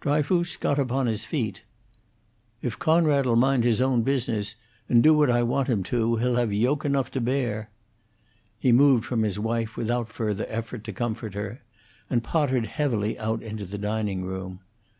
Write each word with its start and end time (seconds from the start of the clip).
Dryfoos 0.00 0.56
got 0.58 0.78
upon 0.78 1.08
his 1.08 1.24
feet. 1.24 1.64
"If 2.62 2.78
Coonrod 2.78 3.26
'll 3.26 3.34
mind 3.34 3.64
his 3.64 3.80
own 3.80 4.02
business, 4.02 4.54
and 4.88 5.02
do 5.02 5.12
what 5.12 5.28
I 5.28 5.42
want 5.42 5.66
him 5.66 5.82
to, 5.90 6.18
he'll 6.18 6.36
have 6.36 6.52
yoke 6.52 6.84
enough 6.84 7.10
to 7.10 7.20
bear." 7.20 7.68
He 8.60 8.70
moved 8.70 9.04
from 9.04 9.24
his 9.24 9.40
wife, 9.40 9.76
without 9.76 10.08
further 10.08 10.46
effort 10.48 10.84
to 10.84 10.92
comfort 10.92 11.34
her, 11.34 11.62
and 12.08 12.22
pottered 12.22 12.66
heavily 12.66 13.18
out 13.18 13.42
into 13.42 13.64
the 13.64 13.76
dining 13.76 14.24
room. 14.24 14.60